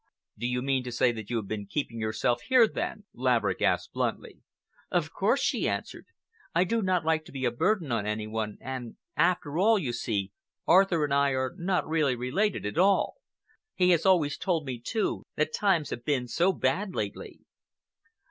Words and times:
"Do 0.35 0.47
you 0.47 0.63
mean 0.63 0.83
to 0.85 0.91
say 0.91 1.11
that 1.11 1.29
you 1.29 1.35
have 1.35 1.47
been 1.47 1.67
keeping 1.67 1.99
yourself 1.99 2.41
here, 2.49 2.67
then?" 2.67 3.03
Laverick 3.13 3.61
asked 3.61 3.93
bluntly. 3.93 4.39
"Of 4.89 5.13
course," 5.13 5.41
she 5.43 5.69
answered. 5.69 6.07
"I 6.55 6.63
do 6.63 6.81
not 6.81 7.05
like 7.05 7.23
to 7.25 7.31
be 7.31 7.45
a 7.45 7.51
burden 7.51 7.91
on 7.91 8.07
any 8.07 8.25
one, 8.25 8.57
and 8.61 8.95
after 9.15 9.59
all, 9.59 9.77
you 9.77 9.93
see, 9.93 10.31
Arthur 10.65 11.03
and 11.03 11.13
I 11.13 11.33
are 11.35 11.51
really 11.55 11.63
not 11.63 11.87
related 11.87 12.65
at 12.65 12.79
all. 12.79 13.17
He 13.75 13.91
has 13.91 14.03
always 14.03 14.39
told 14.39 14.65
me, 14.65 14.79
too, 14.83 15.21
that 15.35 15.53
times 15.53 15.91
have 15.91 16.03
been 16.03 16.27
so 16.27 16.51
bad 16.51 16.95
lately." 16.95 17.41